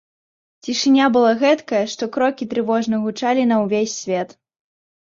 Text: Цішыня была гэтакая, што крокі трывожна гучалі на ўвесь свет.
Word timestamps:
Цішыня 0.67 1.09
была 1.17 1.31
гэтакая, 1.43 1.83
што 1.93 2.03
крокі 2.17 2.51
трывожна 2.55 2.95
гучалі 3.07 3.49
на 3.55 3.65
ўвесь 3.67 3.97
свет. 4.01 4.29